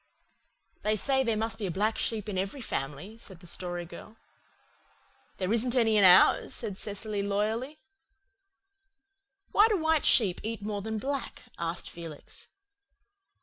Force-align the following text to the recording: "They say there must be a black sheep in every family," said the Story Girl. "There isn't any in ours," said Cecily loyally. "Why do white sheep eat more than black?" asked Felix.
"They 0.81 0.95
say 0.95 1.23
there 1.23 1.37
must 1.37 1.59
be 1.59 1.67
a 1.67 1.77
black 1.77 1.95
sheep 1.95 2.27
in 2.27 2.35
every 2.35 2.59
family," 2.59 3.19
said 3.19 3.39
the 3.39 3.45
Story 3.45 3.85
Girl. 3.85 4.15
"There 5.37 5.53
isn't 5.53 5.75
any 5.75 5.95
in 5.95 6.03
ours," 6.03 6.55
said 6.55 6.75
Cecily 6.75 7.21
loyally. 7.21 7.77
"Why 9.51 9.67
do 9.67 9.77
white 9.77 10.05
sheep 10.05 10.41
eat 10.43 10.63
more 10.63 10.81
than 10.81 10.97
black?" 10.97 11.43
asked 11.59 11.87
Felix. 11.87 12.47